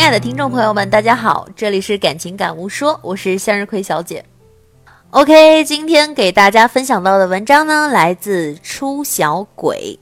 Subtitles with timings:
[0.00, 4.24] 亲爱的听众朋友们，大家好，这里是感情感悟说，我是向日葵小姐。
[5.10, 9.98] OK，今天给大家分享到的文章呢，来自初小鬼。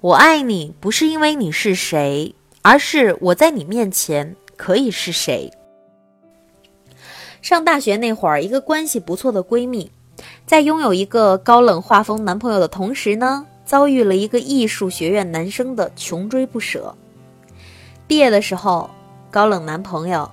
[0.00, 5.50] 我爱你不是因为你是谁，而是我在你面前可以是谁。
[7.42, 9.90] 上大学那会儿，一个关系不错的闺蜜，
[10.46, 16.94] 在拥有一个高冷画风男朋友的同时呢，遭遇了一个艺术学院男生的穷追不舍。
[18.06, 18.90] 毕业的时候，
[19.30, 20.30] 高冷男朋友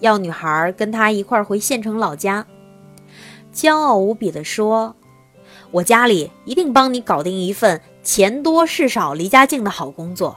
[0.00, 2.46] 要女孩跟他一块回县城老家，
[3.52, 4.94] 骄傲无比地说
[5.72, 10.36] ：“我家里一定帮你搞定一份钱多事少、离家近的好工作。”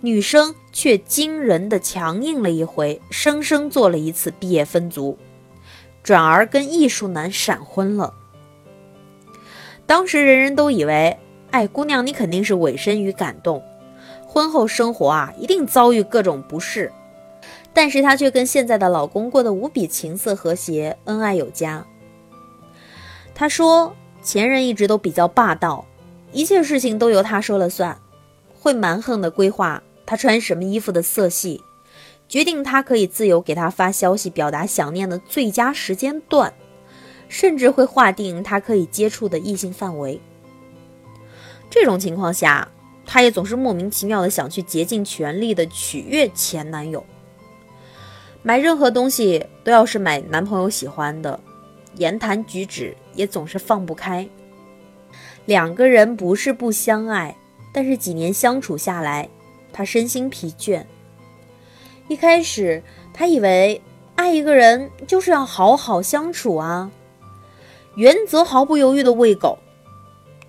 [0.00, 5.16] 女生却惊人的强硬了一回，生生做了一次毕业分组，
[6.02, 8.14] 转而跟艺术男闪婚了。
[9.86, 11.16] 当时人人都以为，
[11.50, 13.62] 哎，姑娘你肯定是委身于感动。
[14.38, 16.92] 婚后生活啊，一定遭遇各种不适，
[17.74, 21.84] 但是她却跟现在的老公过得无比情色和谐，恩爱有加。
[23.34, 25.84] 她说，前任一直都比较霸道，
[26.30, 27.98] 一切事情都由他说了算，
[28.60, 31.60] 会蛮横的规划他穿什么衣服的色系，
[32.28, 36.54] 决定他可以自由给他发消息表达想念的最佳时间段，
[37.26, 40.20] 甚至会划定他可以接触的异性范围。
[41.68, 42.68] 这种情况下。
[43.10, 47.02] 她也总是莫名其妙的想去竭尽全力的取悦前男友，
[48.42, 51.40] 买任何东西都要是买男朋友喜欢的，
[51.94, 54.28] 言谈举止也总是放不开。
[55.46, 57.34] 两个人不是不相爱，
[57.72, 59.30] 但是几年相处下来，
[59.72, 60.84] 她身心疲倦。
[62.08, 62.82] 一开始，
[63.14, 63.80] 她以为
[64.16, 66.90] 爱一个人就是要好好相处啊，
[67.94, 69.56] 原则毫不犹豫的喂狗。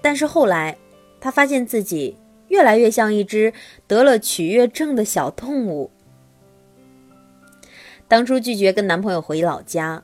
[0.01, 0.77] 但是后来，
[1.21, 2.17] 她发现自己。
[2.49, 3.53] 越来越像一只
[3.87, 5.89] 得了取悦症的小动物。
[8.07, 10.03] 当初拒绝跟男朋友回老家，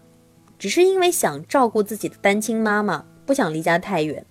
[0.58, 4.26] 只是因为想照顾自己的单亲妈妈，不想离家太远。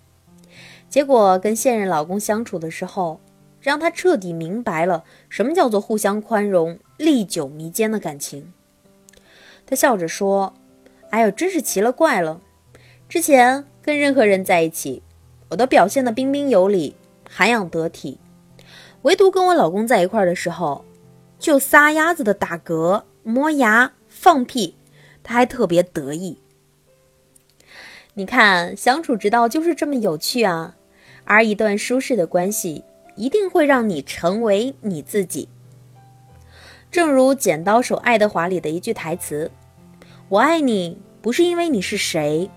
[0.89, 3.21] 结果跟现任老公相处的时候，
[3.61, 8.53] 让她彻底明白了什么叫做互相宽容、历久弥坚的感情。
[9.67, 10.55] 她笑着说
[11.11, 12.41] ：“哎呦，真是奇了怪了！
[13.09, 15.03] 之前跟任何人在一起，
[15.49, 16.95] 我都表现的彬彬有礼。”
[17.37, 18.21] 涵养得体，
[19.03, 20.85] 唯独跟我老公在一块儿的时候，
[21.37, 24.77] 就撒丫子的打嗝、磨牙、放屁，
[25.25, 26.39] 他还特别得意。
[28.13, 30.77] 你看，相处之道就是这么有趣啊！
[31.25, 32.85] 而一段舒适的关系，
[33.17, 35.49] 一定会让你成为你自己。
[36.89, 39.51] 正如《剪刀手爱德华》里的一句台词
[40.31, 42.49] ：“我爱你，不是因为你是谁，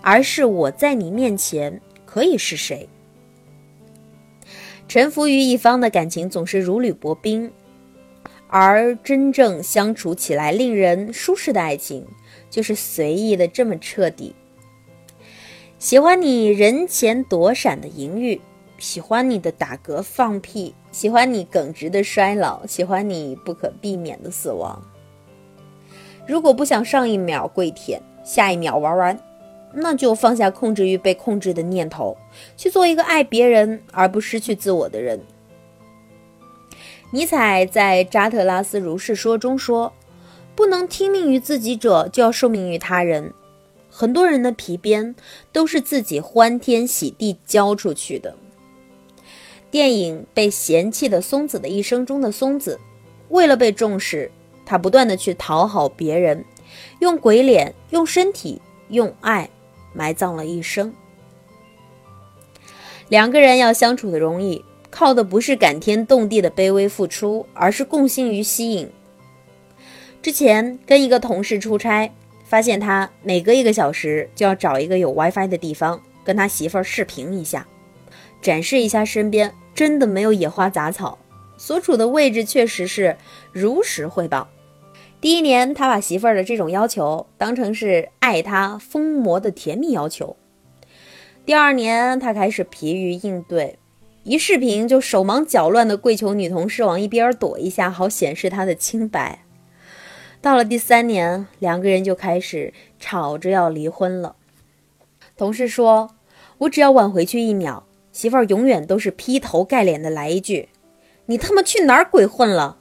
[0.00, 2.88] 而是我在你面前可以是谁。”
[4.88, 7.50] 臣服于一方的感情总是如履薄冰，
[8.48, 12.06] 而真正相处起来令人舒适的爱情，
[12.48, 14.34] 就是随意的这么彻底。
[15.78, 18.40] 喜欢你人前躲闪的淫欲，
[18.78, 24.82] 喜欢你的打嗝放屁，喜欢你耿直的衰老，喜欢你不可避免的死亡。
[26.26, 29.20] 如果不想上一秒跪舔，下一秒玩完。
[29.72, 32.16] 那就放下控制欲被控制的念头，
[32.56, 35.20] 去做一个爱别人而不失去自我的人。
[37.10, 39.92] 尼采在《扎特拉斯如是说》中说
[40.56, 43.32] ：“不能听命于自己者，就要受命于他人。”
[43.88, 45.14] 很多人的皮鞭
[45.52, 48.36] 都是自己欢天喜地交出去的。
[49.70, 52.78] 电影《被嫌弃的松子的一生》中的松子，
[53.28, 54.30] 为了被重视，
[54.66, 56.44] 他不断的去讨好别人，
[56.98, 59.48] 用鬼脸，用身体，用爱。
[59.96, 60.92] 埋葬了一生。
[63.08, 68.90] 两个人要相处的容易，靠的不是感天动地的卑微付出，而是共性与吸引。
[70.20, 72.12] 之前跟一个同事出差，
[72.44, 77.66] 发现他每隔一个小时就要找一个有 WiFi 的地方，跟他媳妇儿视频一下，
[78.42, 81.16] 展示一下身边真的没有野花杂草，
[81.56, 83.16] 所处的位置确实是
[83.52, 84.48] 如实汇报。
[85.20, 90.36] 第一年，他把媳妇儿的这种要求当成是爱他疯魔的甜蜜要求。
[91.44, 93.78] 第二年，他开始疲于应对，
[94.24, 99.44] 一视频就手忙脚乱的跪求女同事往一边躲一下，好显示他的清白。
[100.42, 104.36] 到了第三年，两个人就开始吵着要离婚了。
[105.36, 106.10] 同事说
[106.58, 110.68] ：“我只要晚回去一秒，媳妇儿永远都是劈头盖脸的来一句
[111.26, 112.78] ：‘你他妈去哪儿鬼混了？’”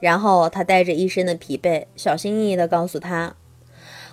[0.00, 3.34] 然后他带着一身的疲惫，小心翼翼地告诉他：“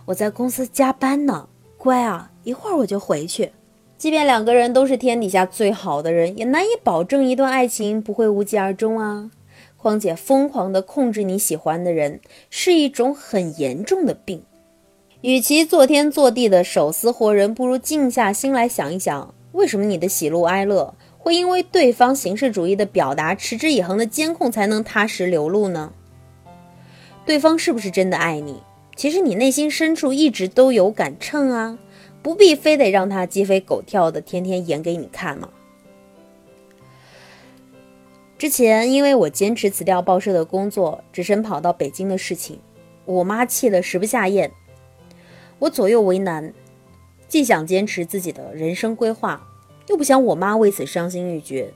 [0.06, 1.48] 我在公司加班呢，
[1.78, 3.52] 乖啊，一会儿我就回去。”
[3.98, 9.32] 即便两个人都是天底下最好的人，也难以保证一段爱情不会无疾而终啊。
[9.78, 14.44] 况且疯狂地控制你喜欢的人是一种很严重的病。
[15.22, 20.94] 与其做天做地的手撕活人，不如静下心来想一想，为什么你的喜怒哀乐
[21.26, 25.92] 会因为对方形式主义的表达、持之以恒的监控才能踏实流露呢？
[27.26, 28.62] 对方是不是真的爱你？
[28.96, 31.80] 其实你内心深处一直都有杆秤啊，
[32.22, 35.50] 不必非得让他鸡飞狗跳的天天演给你看嘛。
[38.38, 42.60] 之前因为我坚持辞掉报社的工作，只身跑到北京的事情，
[43.06, 44.52] 我妈气得食不下咽。
[45.58, 46.54] 我左右为难，
[47.28, 49.42] 既想坚持自己的人生规划，
[49.88, 51.74] 又不想我妈为此伤心欲绝。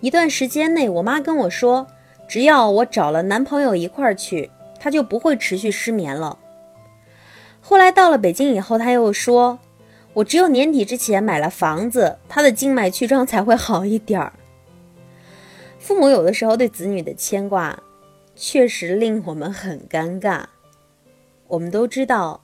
[0.00, 1.86] 一段时间内，我妈跟我说，
[2.28, 6.38] 只要我找了男朋友一块儿去，她就不会持续失眠了。
[7.60, 9.58] 后来到了北京以后，她又说，
[10.14, 14.32] 我只有年底之前买了房子，她的静脉曲张才会好一点儿。
[15.78, 17.82] 父母有的时候对子女的牵挂，
[18.36, 20.44] 确实令我们很尴尬。
[21.48, 22.42] 我们都知道。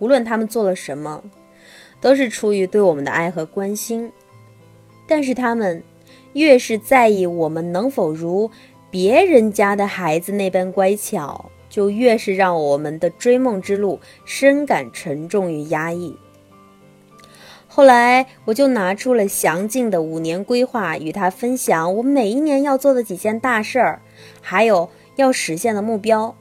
[0.00, 1.22] 无论他们做了什么，
[2.04, 4.12] 都是出于对我们的爱和关心。
[5.08, 5.82] 但是他们
[6.34, 8.50] 越是在意我们能否如
[8.90, 16.14] 别人家的孩子那般乖巧，就越是让我们的追梦之路深感沉重与压抑。
[17.66, 24.02] 后来，我就拿出了详尽的五年规划与他分享，我每一年要做的几件大事儿，
[24.42, 26.36] 还有要实现的目标。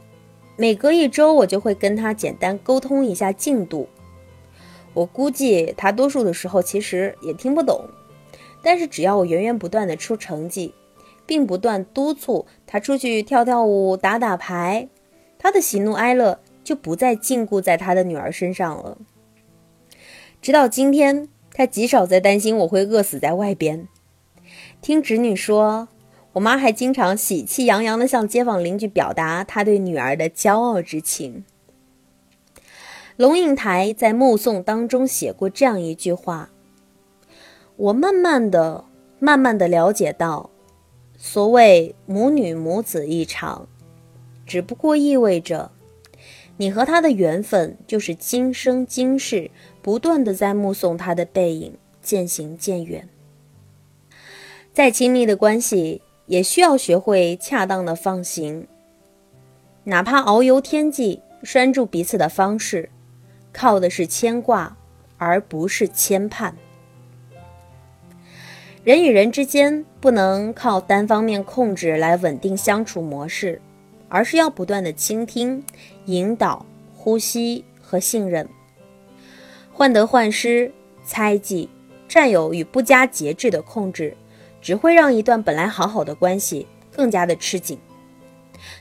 [0.58, 3.88] 每隔一周，我就会跟他简单沟通一下进度。
[4.94, 7.86] 我估计他多数的时候其实也听不懂，
[8.62, 10.74] 但是只要我源源不断的出成绩，
[11.26, 14.88] 并不断督促他出去跳跳舞、打打牌，
[15.38, 18.98] 他的喜怒哀乐就不再禁锢在他的女儿身上了。
[20.42, 23.88] 直到今天，他极少再担心我会饿死在外边。
[24.82, 25.88] 听侄女说。
[26.34, 31.46] 我妈还经常喜气洋洋地向街坊邻居表达她对女儿的骄傲之情。
[33.16, 36.50] 龙应台在《目送》当中写过这样一句话
[37.78, 38.86] ：“我慢慢的、
[39.20, 40.50] 慢慢的了解到，
[41.18, 43.68] 所谓母女母子一场，
[44.46, 45.72] 只不过意味着，
[46.58, 49.52] 你和他的缘分就是今生今世
[49.82, 53.08] 不断的在目送他的背影渐行渐远。
[54.72, 58.66] 再亲密的关系。”也需要学会恰当的放行，
[59.84, 62.90] 哪怕遨游天际，拴住彼此的方式，
[63.54, 64.76] 靠的是牵挂，
[65.18, 66.52] 而不是牵绊。
[68.84, 73.62] 人与人之间不能靠单方面控制来稳定相处模式，
[74.10, 75.64] 而是要不断的倾听、
[76.06, 78.50] 引导、呼吸和信任。
[79.72, 80.70] 患得患失、
[81.06, 81.70] 猜忌、
[82.10, 84.18] 占有与不加节制的控制。
[84.64, 86.66] 只会让一段本来好好的关系
[86.96, 87.78] 更加的吃紧，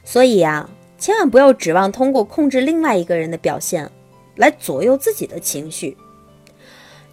[0.04, 3.90] 所以呀，千万不要指望通过控制另外一个人的表现
[4.37, 5.96] 来左右自己的情绪。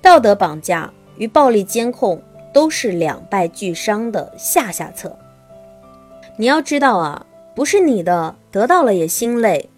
[0.01, 2.21] 道德绑架与暴力监控
[2.53, 5.17] 都是两败俱伤的下下策。
[6.37, 9.69] 你要知道啊，不是你的得到了也心累，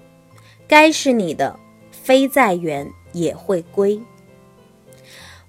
[0.67, 1.59] 该是你的
[1.91, 3.99] 飞再远也会归。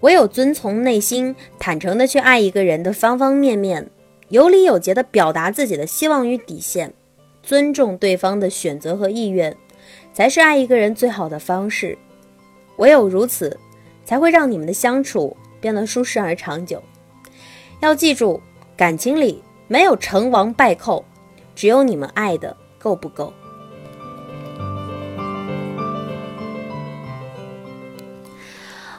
[0.00, 3.91] 唯有遵从内心，坦诚的去爱一个人的方方面面，
[4.31, 6.93] 有礼有节的表达自己的希望与底线，
[7.43, 9.56] 尊重对方的选择和意愿，
[10.13, 11.97] 才是爱一个人最好的方式。
[12.77, 13.59] 唯有如此，
[14.05, 16.83] 才会让你们的相处变得舒适而长久。
[17.81, 18.41] 要记住，
[18.77, 21.05] 感情里没有成王败寇，
[21.55, 23.33] 只有你们爱的够不够。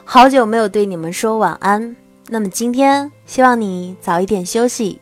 [0.04, 1.96] 好久没有对你们说晚安，
[2.28, 5.00] 那么今天希望你早一点休息，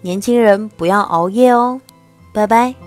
[0.00, 1.80] 年轻人不要熬夜哦，
[2.32, 2.83] 拜拜。